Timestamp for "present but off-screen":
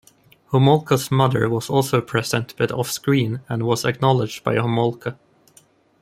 2.01-3.41